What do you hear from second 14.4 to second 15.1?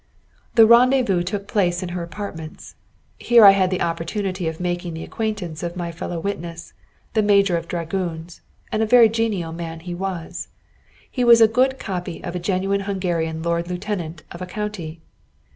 a county.